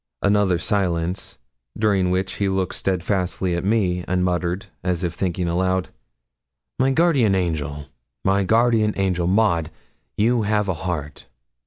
[0.23, 1.37] Another silence,
[1.77, 5.89] during which he looked steadfastly at me, and muttered, as if thinking aloud
[6.79, 7.85] 'My guardian angel!
[8.25, 9.27] my guardian angel!
[9.27, 9.69] Maud,
[10.17, 11.27] you have a heart.'